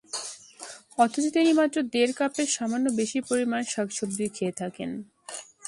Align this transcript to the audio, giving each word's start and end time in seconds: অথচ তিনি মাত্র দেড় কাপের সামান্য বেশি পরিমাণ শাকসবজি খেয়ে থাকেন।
অথচ 0.97 1.25
তিনি 1.33 1.51
মাত্র 1.53 1.77
দেড় 1.93 2.13
কাপের 2.13 2.49
সামান্য 2.57 2.85
বেশি 2.99 3.19
পরিমাণ 3.29 3.61
শাকসবজি 3.63 4.25
খেয়ে 4.35 4.57
থাকেন। 4.61 4.89